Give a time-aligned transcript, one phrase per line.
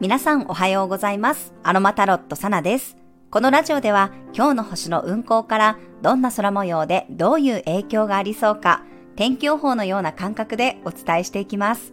[0.00, 1.52] 皆さんおはようございます。
[1.62, 2.96] アロマタロットサナです。
[3.30, 8.82] このラジオでは今日の星の運行からどんな空模様でどういう影響がありそうか
[9.14, 11.92] 天気予報のような感覚でお伝えしていきます。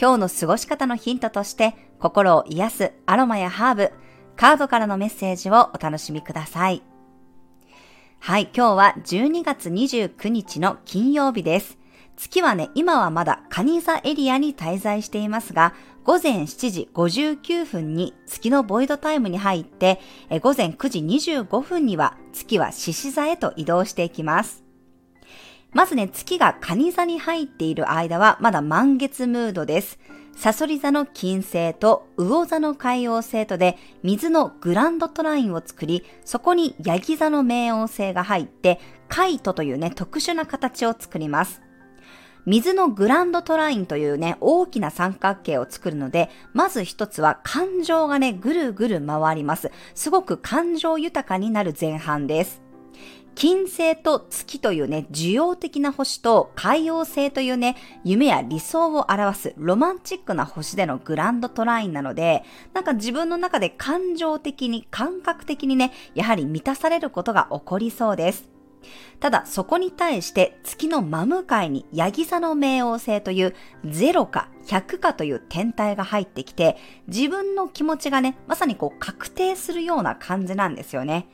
[0.00, 3.92] 今日の過ごし方のヒントとして心を癒すアロマやハーブ、
[4.34, 6.82] カードからのメッセージをお楽しみください。
[8.18, 11.76] はい、今日は12月29日の金曜日です。
[12.16, 15.74] 月はね、今はまだカニ座エリアに滞在していますが、
[16.06, 19.98] 午前7時59分に月のボイドタイムに入って、
[20.40, 24.62] 午前9時25分には月は獅子座へと移動していきます。
[25.72, 29.98] まずね、月がカニ座に入っている間はまだ満月ムードです。
[30.36, 41.65] サソリ座の金星と魚座の海王星とで水のグランドトラインを作り、そこにヤギ座の冥王星が入って、カイトというね、特殊な形を作ります。
[42.46, 49.72] 水のグランドトラインというね、大きな三角形を作るので、まず一つは感情がね、ぐるぐる回ります。
[49.96, 52.62] すごく感情豊かになる前半です。
[53.34, 68.55] 金星と月というね、需要的な星と海洋星というね、夢や理想を表すロマンチックな星でのグランドトラインなので、なんか自分の中で感情的に、感覚的にね、やはり満たされることが起こりそうです。
[69.20, 76.76] ただそこに対して月の真向かいにヤギ座の冥王星という0か100かという天体が入ってきて
[77.08, 81.28] 自分の気持ちがね、まさにこう確定するような感じなんですよね。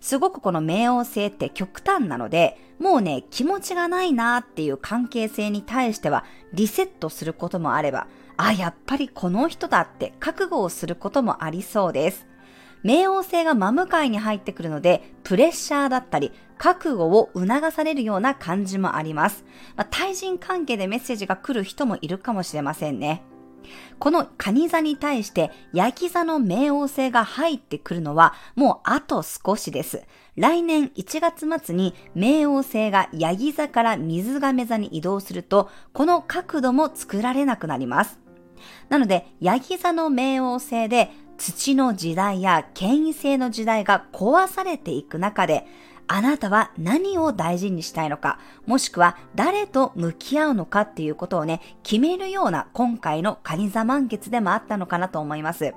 [0.00, 12.26] すごくこの冥王星って極端なので、もうね、気持ちがないなーっていう関係性に対してはリセットすることもあれば、あ、やっぱりこの人だって覚悟をすることもありそうです。
[12.84, 19.44] 冥王星が真向かいに入ってくるので、プレッシャーだったり、覚悟を促されるような感じもあります。
[19.76, 23.22] まあ、対人関係でメッセージが来る人もいるかもしれませんね。
[23.98, 30.02] この蟹座に対して焼き座の冥王星が入ってくるのはもうあと少しです。
[30.36, 38.20] 来年1月末に冥王星がヤギ座から水亀座に移動すると、この角度も作られなくなります。
[38.88, 45.66] なので、ヤギ座の冥王星で土の時代や権威性の時代が壊されていく中で、
[46.08, 55.74] あなたは何を大事にしたいのか、もしくは誰と向き合うのかっていうことをね、決めるような今回のカニ座満月でもあったのかなと思います。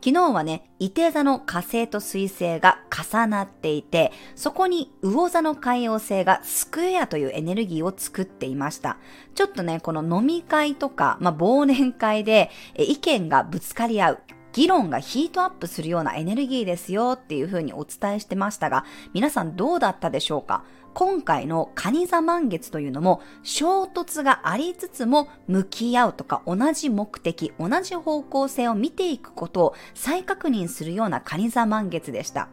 [0.00, 8.98] 昨日はね、伊手座の火星と水星が重なっていて、そこに魚座の海王星がスクエアというエネルギーを作っていました。
[9.34, 14.18] ちょっとね、この飲み会とか、まあ、忘年会で意見がぶつかり合う。
[14.58, 20.64] 議論がヒートアップするようなエネルギーですよっていうふうにお伝えしてましたが、皆さんどうだったでしょうか？
[20.98, 32.48] 今回のカニ座満月というのも衝突がありつつも向き合うとか同じ目的、同じ方向性を見ていくことを再確認するようなカニ座満月でした。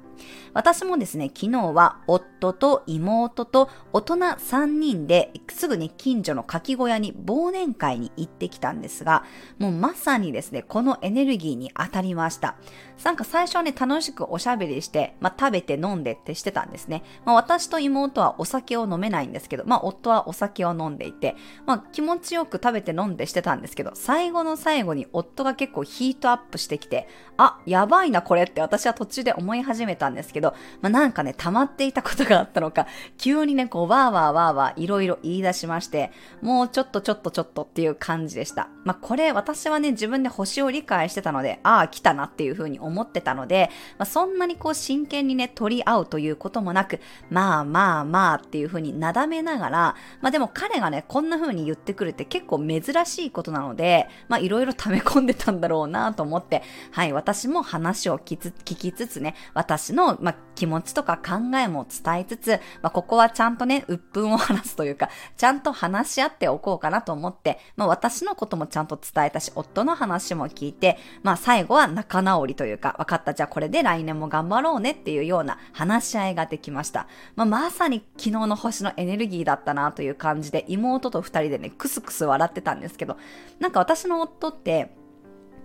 [0.53, 9.23] 私もですね、昨日は夫と妹と大人3人ですぐに近所の柿小屋に忘年会に行ってきたんですが、
[9.59, 12.55] もうまさにですね、このエネルギーに当たりました。
[13.03, 17.03] なんか最初はね、楽しくおしゃべりして、まあ、食べて飲んでってしてたんですね。
[17.25, 21.35] まあ、私と妹はお酒を飲めないんですけど、まあ、夫はお酒を飲んでいて、
[21.65, 27.07] まあ、気持ちよく食べて飲んでしてたんですけど、最後の最後に夫が結構ヒートアップしてきて、
[27.37, 32.87] あ、やばいなこれって私は途中で思い始めたんですけど、まあ、なんかね、溜まっていたことがあったのか、
[33.17, 38.69] 急にね、こう、わーわーわーわーいろいろ言い出しまして、もうちょっとちょっとちょっとっていう感じでした。
[38.83, 77.07] まあ、これ私はね、自分で星を理解してたので、ああ、来たなっていう風に思ってたので、まあ、そんなにこう真剣にね、取り合うということもなく、まあまあまあっていう風になだめながら、まあでも彼がね、こんな風に言ってくるって結構珍しいことなので、まあいろいろ溜め込んでたんだろうなと思って、はい、私も話を聞きつつね、私の、まあ、気持ちとか考えも伝えつつ、まあ、ここはちゃんとね、鬱憤を話すというか、ちゃんと話し合っておこうかなと思って、まあ、私のこともちゃんと伝えたし、夫の話も聞いて、まあ、最後は仲直りというか、分かった、じゃあこれで来年も頑張ろうねっていうような話し合いができました。
[77.35, 83.17] まあ、まさに昨日の星のエネルギーだったなという感じで、妹と二人でね、クスクス笑ってたんですけど、
[83.59, 84.95] なんか私の夫って、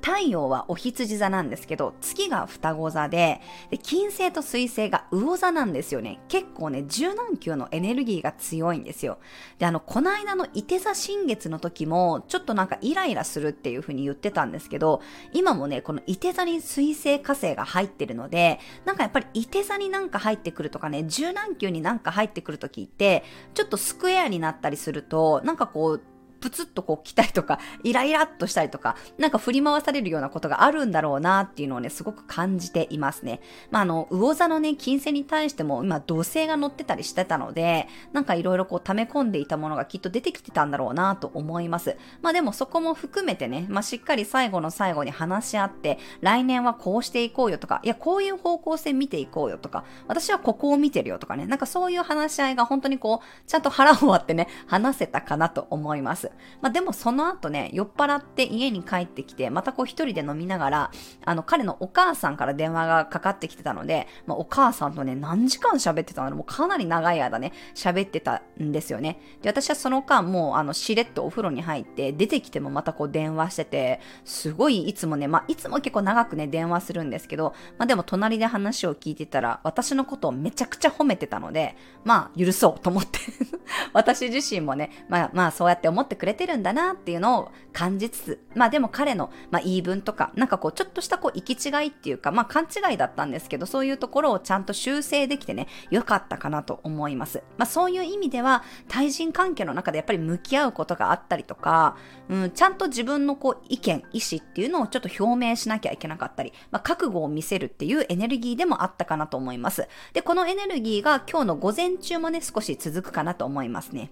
[0.02, 6.20] 太陽はお羊座なんですけど、月が双子座で、で金星と水星が魚座なんですよね。
[6.29, 9.19] 結構ね、柔軟球のエネルギーが強いんですよ。
[9.58, 15.02] で、あの、この間の伊手座新月の時も、ちょっとなんかイライラするっていう風に言ってたんですけど、
[15.32, 23.25] 今もね、この伊手座に水星火星が入ってるので、なんかやっぱり伊手座になんか入ってくるとかね、柔軟球になんか入ってくる時って、
[23.55, 26.03] ちょっとスクエアになったりすると、なんかこう、
[26.41, 33.41] プツッとこう来たりとか、 イライラっとしたりとか、なんか振り回されるようなことがあるんだろうなっていうのをね、すごく感じていますね。
[33.71, 41.97] まあ、あの、魚座のね、金星に対しても今、土星が乗ってたりしてたので、なんかいろいろこう溜め込んでいたものがきっと出てきてたんだろうなと思います。
[42.23, 56.30] まあでもそこも含めてね、まあしっかり最後の最後に話し合って、来年はこうしていこうよとか、いや、こういう方向性見ていこうよとか、私はここを見てるよとかね、なんかそういう話し合いが本当にこう、ちゃんと腹を割ってね、話せたかなと思います。
[56.61, 60.91] まあでもその後ね、酔っ払って家に帰ってきて、またこう一人で飲みながら、
[61.25, 66.37] あの、彼のお母さんから電話がかかってきてたので、まあお母さんとね、何時間喋ってたの？
[66.37, 69.21] もうかなり長い間ね、喋ってたんですよね。
[69.43, 83.19] で、私はその間もう、あの、しれっとお風呂に入って、出てきてもまたこう電話してて、すごいいつもね、まあいつも結構長くね、電話するんですけど、まあでも隣で話を聞いてたら、私のことをめちゃくちゃ褒めてたので、まあ許そうと思って。
[83.93, 97.43] 私自身もね、まあまあそうやって思ってくれてるんだなっていうのを感じつつ、まあでも彼の、まあ言い分とか、なんかこうちょっとしたこう行き違いっていうか、まあ勘違いだったんですけど、そういうところをちゃんと修正できてね、良かったかなと思います。
[97.56, 101.96] まあそういう意味では、対人関係の中でやっぱり向き合うことがあったりとか、
[102.28, 109.88] うん、ちゃんと自分のこう意見、意思っていうのをちょっと表明しなきゃいけなかったり、まあ覚悟を見せるっていうエネルギーでもあったかなと思います。
[110.12, 114.11] で、このエネルギーが今日の午前中もね、少し続くかなと思いますね。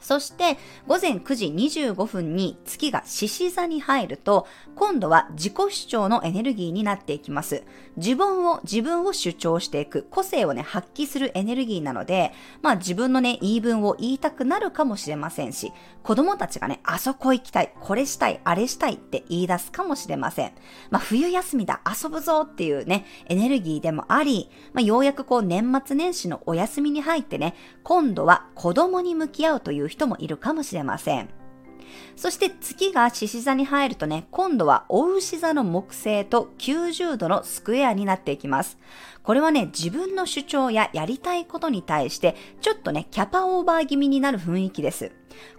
[0.00, 7.64] そして午前9時25分に月が獅子座に入ると今度は自己主張のエネルギーになっていきます。
[7.96, 15.72] 自分を、自分を主張していく、個性をね、発揮するエネルギーなので、まあ自分のね、言い分を言いたくなるかもしれませんし、
[16.04, 20.52] 子供たちがね、あそこ行きたい、これしたい、あれしたいって言い出すかもしれません。
[20.90, 31.28] まあ冬休みだ、遊ぶぞっていうね、エネルギーでもあり、まあようやくこう年末年始のお休みに入ってね、今度は子供に向き合うという人もいるかもしれません。
[32.16, 38.78] そして月が獅子座に入るとね、今度はお牛座の木星と90度のスクエアになっていきます。
[39.22, 45.12] これはね、自分の主張ややりたいことに対して、ちょっとね、キャパオーバー気味になる雰囲気です。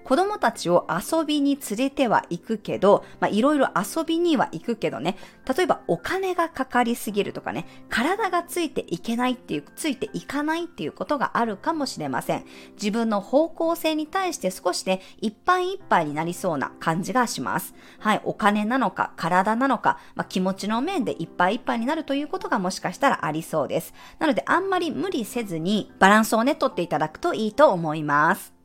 [0.04, 5.18] 子供たちを遊びに連れては行くけど、まあ、いろいろ遊びには行くけどね、
[5.56, 12.46] 例えばお金がかかりすぎるとかね、体がついていけないっていう、ついていかないっていうことがあるかもしれません。
[12.74, 17.74] 自分の方向性に対して少しね、いっぱいいっぱいになりそうな感じがします。
[18.00, 23.94] はい、お金なのか、体なのか、まあ、気持ちの面でいっぱいいっぱいになるということがもしかしたらありそうです。
[24.20, 28.59] なので、あんまり無理せずに、バランスをね、とっていただくといいと思います。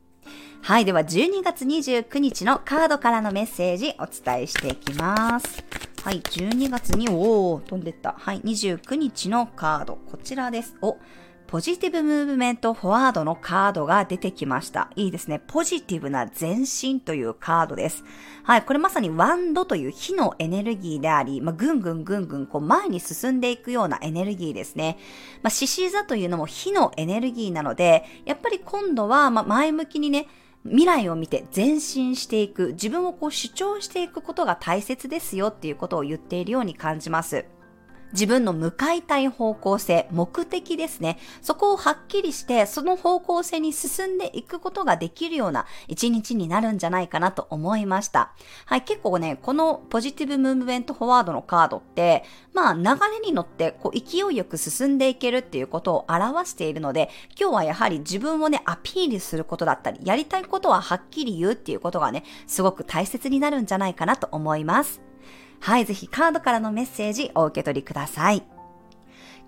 [0.61, 0.85] はい。
[0.85, 5.63] では、12月29日のカードからのメッセージお伝えしていきます。
[6.03, 6.21] はい。
[6.21, 8.15] 12月に、おー、飛んでった。
[8.17, 8.41] はい。
[8.41, 9.97] 29日のカード。
[10.09, 10.75] こちらです。
[10.81, 10.97] お、
[11.55, 14.89] ポジティブムーブメントフォワードのカードが出てきました。
[14.97, 15.39] いいですね。
[15.47, 18.03] ポジティブな前進というカードです。
[18.43, 18.63] はい。
[18.63, 24.97] これまさにワンドという火のエネルギーであり、まあ、ぐんぐんぐんぐんこう前に進んでいくようなエネルギーですね。
[25.43, 30.27] まあ、獅子座というのも火のエネルギーなので、やっぱり今度はま前向きにね、
[30.65, 37.45] 未来を見て前進していく、自分をこう主張していくことが大切ですよっていうことを言っているように感じます。
[38.13, 41.17] 自分の向かいたい方向性、目的ですね。
[41.41, 48.33] そこをはっきりして、その方向性に進んでいくことができるような一日になるんじゃないかなと思いました。
[48.65, 52.23] はい、結構ね、このポジティブムーブメントフォワードのカードって、
[52.53, 57.09] まあ流れに乗ってこう勢いよく進んでいけるっていうことを表しているので、
[57.39, 65.04] 今日はやはり自分をね、アピールすることだったり、やりたいことははっきり言うっていうことがね、すごく大切になるんじゃないかなと思います。
[65.59, 68.43] はい、ぜひカードからのメッセージお受け取りください。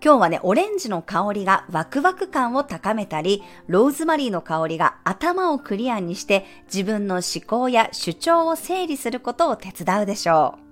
[0.03, 10.67] 今日はね、オレンジの香りがワクワク感を高めたり、ローズマリーの香りが頭をクリアにして自分の思考や主張を整理することを手伝うでしょう。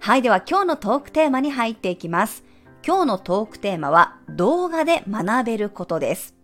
[0.00, 2.42] はい、では今日のトークテーマに入っていきます。
[2.84, 6.41] 今日のトークテーマは動画で学べることです。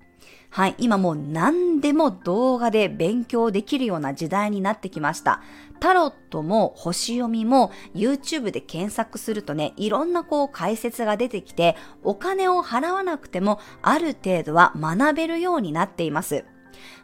[0.51, 5.43] はい、今もう何でも動画で勉強できるような時代になってきました。
[5.79, 16.45] タロットも星読みも YouTube で検索するとね、いろんなこう解説が出てきて、お金を払わなくてもある程度は学べるようになっています。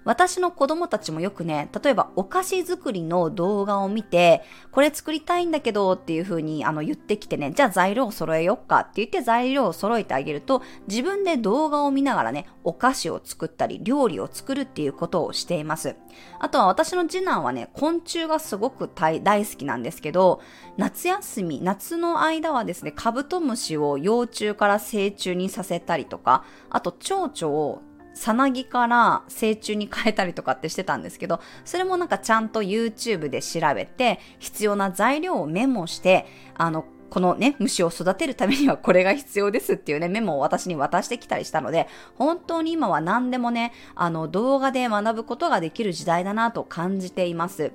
[0.04, 15.96] 私の子供たちもよくね、例えばお菓子作りの動画を見て、これ作りたいんだけどっていう風にあの言ってきてね、じゃあ材料を揃えよっかって言って材料を揃えてあげると、自分で動画を見ながらね、お菓子を作ったり、料理を作るっていうことをしています。
[16.38, 20.40] あとは私の次男はね、昆虫がすごく大好きなんですけど、
[20.76, 27.82] 夏休み、夏の間はですね、カブトムシを幼虫から成虫にさせたりとか、あと蝶々を
[28.14, 47.70] さなぎから成虫に変えたりとかってしてたんですけど、それもなんかちゃんと YouTube で調べて、必要な材料をメモして、あの、このね、虫を育てるためにはこれが必要ですっていうね、メモを私に渡してきたりしたので、本当に今は何でもね、あの、動画で学ぶことができる時代だなと感じています。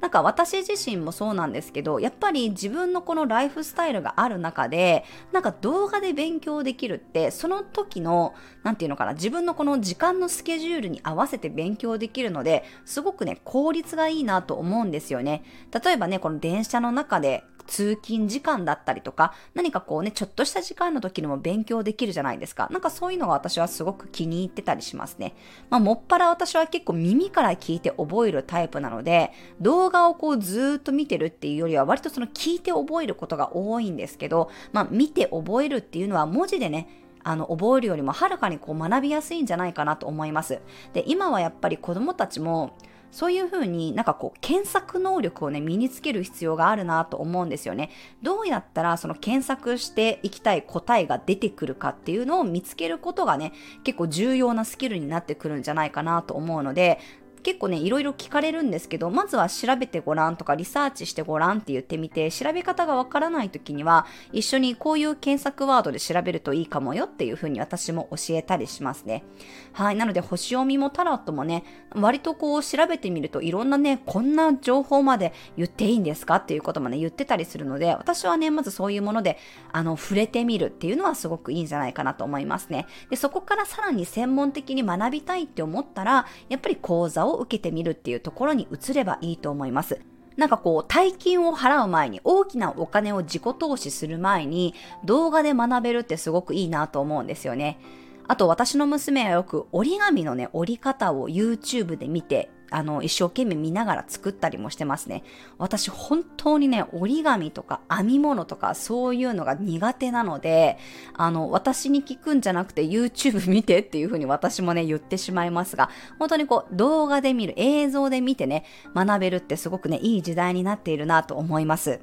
[0.00, 15.44] なんか私自身もそうなんですけど、やっぱり自分のこのライフスタイルがある中で、なんか動画で勉強できるって、その時の、なんていうのかな、自分のこの時間のスケジュールに合わせて勉強できるので、すごくね、効率がいいなと思うんですよね。
[15.84, 22.68] 例えばね、この電車の中で通勤時間だったりとか、何かこうね、ちょっとした時間の時にも勉強できるじゃないですか。
[22.70, 25.34] なんかそういうのが私はすごく気に入ってたりしますね。
[25.70, 36.88] まあ、もっぱら私は結構耳から聞いて覚えるタイプなので、動画をこうずっと見てるっていうよりは、割とその聞いて覚えることが多いんですけど、まあ、見て覚えるっていうのは文字でね、
[37.22, 40.60] あの、覚えるよりもはるかにこう学びやすいんじゃないかなと思います。
[40.92, 42.76] で、今はやっぱり子供たちも、
[43.10, 47.90] そういうふうになんかこう検索能力をね身につける必要があるなと思うんですよね。
[48.22, 53.52] どうやったらその検索していきたい答えが出てくるかっていうのを見つけることがね
[53.84, 56.98] 結構重要なスキルになってくるんじゃないかなと思うので
[57.42, 69.24] 結構ね、いろいろ聞かれるんですけど、まずは調べてごらんとかリサーチしてごらんって言ってみて、調べ方がわからない時には、一緒にこういう検索ワードで調べるといいかもよっていうふうに私も教えたりしますね。
[69.72, 69.96] はい。
[69.96, 79.38] なので、星読みもタロットもね、割とこう調べてみるといろんなね、こんな情報まで言っていいんですかっていうこともね、言ってたりするので、私はね、まずそういうもので、
[79.72, 82.86] あの、触れてみるっていうのはすごくいいんじゃないかなと思いますね。
[83.08, 90.00] で、そこからさらに専門的に学びたいって思ったら、やっぱり講座をを受けてみるっていうところに移ればいいと思います。
[90.36, 97.78] なんかこう、大金を払う前に、大きなお金を自己投資する前に、動画で学べるってすごくいいなと思うんですよね。
[98.26, 105.22] あと私の娘はよく折り紙のね、折り方を YouTube で見てあの、一生懸命見ながら作ったりもしてますね。
[105.58, 110.78] 私本当にね、折り紙とか編み物とかそういうのが苦手なので、
[111.14, 122.00] あの、私に聞くんじゃなくて YouTube 見てっていうふうに私もね、言ってしまいますが、本当にこう、動画で見る、映像で見てね、学べるってすごくね、いい時代になっているなと思います。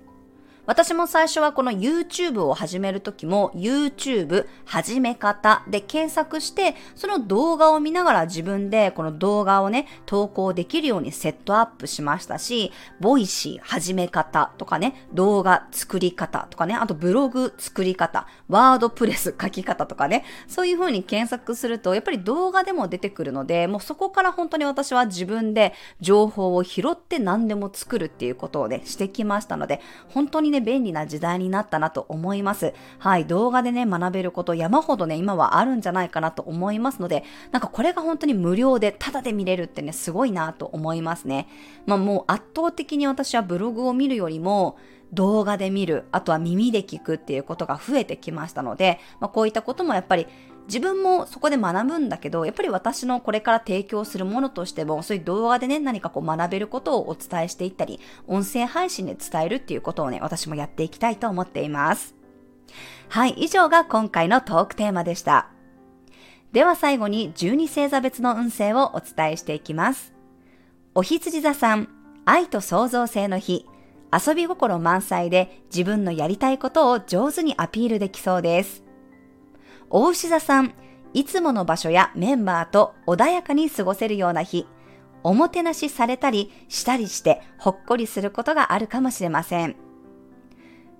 [0.67, 32.73] 私も最初はこの YouTube を始めるときも YouTube 始め方で検索して、その動画を見ながら自分でこの動画をね、投稿できるようにセットアップしましたし、Voicy 始め方とかね、動画作り方とかね、あとブログ作り方、 WordPress 書き方とかね、そういう風に検索すると、やっぱり動画でも出てくるので、もうそこから本当に私は自分で情報を拾って何でも作るっていうことをね、してきましたので、本当にね、ね、便利な時代になったなと思います。
[32.99, 41.47] はい、動画でね、学べること山ほどね、今はあるんじゃないかなと思いますので、なんかこれが本当に無料でタダで見れるってね、すごいなと思いますね。
[41.85, 44.77] まあもう圧倒的に私はブログを見るよりも、
[45.13, 50.27] 動画で見る、あとは耳で聞くっていうことが増えてきましたので、まあ、こういったこともやっぱり
[50.67, 62.15] 自分もそこで学ぶんだけど、やっぱり私のこれから提供するものとしても、そういう動画でね、何かこう学べることをお伝えしていったり、音声配信で伝えるっていうことをね、私もやっていきたいと思っています。
[63.09, 65.49] はい、以上が今回のトークテーマでした。
[66.51, 70.13] では最後に12星座別の運勢をお伝えしていきます。
[70.95, 71.87] お羊座さん、
[72.25, 73.65] 愛と創造性の日、
[74.11, 78.86] 遊び心満載で自分のやりたいことを上手にアピールできそうです。
[79.89, 80.73] 大牛座さん、
[81.13, 84.67] いつもの場所やメンバーと穏やかに過ごせるような日、
[85.23, 89.75] おもてなしされたりしたりしてほっこりすることがあるかもしれません。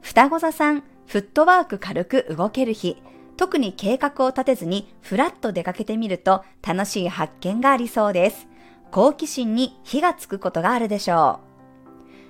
[0.02, 3.02] 双子座さん、フットワーク軽く動ける日、
[3.36, 8.48] 特に計画を立てずにふらっと出かけてみると楽しい発見がありそうです。
[8.92, 11.42] 好奇心に火がつくことがあるでしょ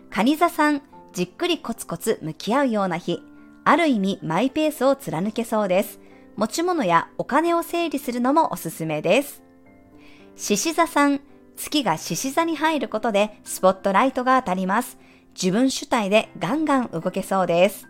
[0.09, 0.13] う。
[0.13, 0.81] 蟹座さん、
[1.13, 3.21] じっくりコツコツ向き合うような日、
[3.63, 5.99] ある意味マイペースを貫けそうです。
[6.37, 9.41] 持ち物やお金を整理するのもおすすめです。
[10.35, 11.19] 獅子座さん、
[11.55, 14.99] 月が獅子座に入ることでスポットライトが当たります。
[15.33, 17.87] 自分主体でガンガン動けそうです。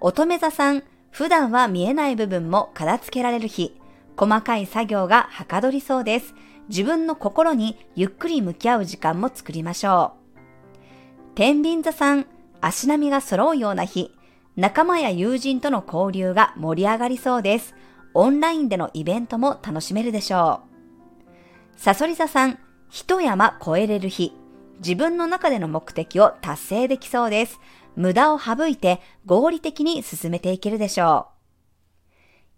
[0.00, 3.78] 乙女座さん、普段は見えない部分も片付けられる日、
[4.16, 6.34] 細かい作業がはかどりそうです。
[6.70, 11.34] 自分の心にゆっくり向き合う時間も作りましょう。
[11.34, 12.26] 天秤座さん、
[12.62, 14.14] 足並みが揃うような日、
[14.56, 17.74] 仲間や友人との交流が盛り上がりそうです。
[18.14, 20.60] オンラインでのイベントも楽しめるでしょ
[21.26, 21.30] う。
[21.76, 22.58] サソリ座さん、
[22.88, 24.32] 一山越えれる日。
[24.78, 27.58] 自分の中での目的を達成できそうです。
[27.96, 31.28] 無駄を省いて合理的に進めていけるでしょ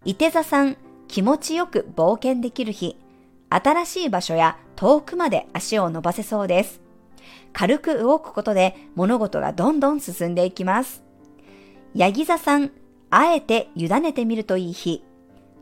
[0.05, 0.11] う。
[0.11, 0.77] 伊手座さん、
[1.09, 2.99] 気持ちよく冒険できる日、
[3.49, 6.83] 新しい場所や遠くまで足を伸ばせそうです。
[7.55, 11.06] 軽く動くことで物事がどんどん進んでいきます。
[11.97, 12.73] ヤギ座さん、
[13.09, 15.03] あえて委ねてみるといい日。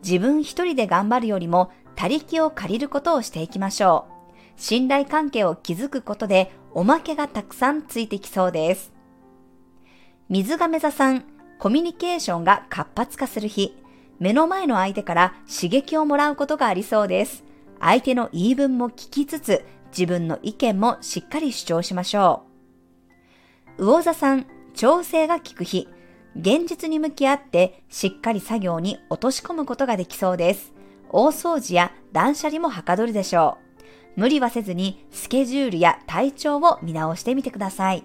[0.03, 4.33] 自分一人で頑張るよりも他力を借りることをしていきましょう。
[4.57, 8.93] 信頼関係を築くことでおまけがたくさんついてきそうです。
[10.29, 11.23] 水亀座さん、
[11.61, 13.81] コミュニケーションが活発化する日。
[14.19, 17.45] 目の前の相手から刺激をもらうことがありそうです。
[17.79, 19.65] 相手の言い分も聞きつつ、
[19.97, 22.43] 自分の意見もしっかり主張しましょ
[23.79, 23.85] う。
[23.85, 25.87] 魚座さん、調整が効く日。
[26.37, 30.73] 現実に向き合ってしっかり作業に落とし込むことができそうです。
[31.11, 33.59] 大掃除や断捨離もはかどるでしょ
[34.17, 34.21] う。
[34.21, 38.05] 無理はせずにスケジュールや体調を見直してみてください。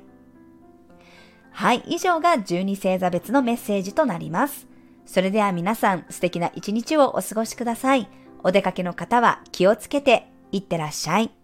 [1.51, 4.67] はい、以上が12星座別のメッセージとなります。
[5.05, 8.07] それでは皆さん素敵な一日をお過ごしください。
[8.43, 11.38] お出かけの方は気をつけていってらっしゃい。